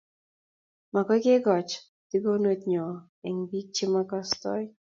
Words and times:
Makoi 0.93 1.21
kekochi 1.25 1.77
tigenot 2.09 2.61
nyo 2.71 2.85
eng 3.27 3.39
biik 3.49 3.67
che 3.75 3.85
makastoi 3.93 4.65